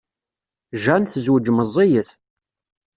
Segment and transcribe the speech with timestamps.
[0.83, 2.09] Jane tezweǧ meẓẓiyet.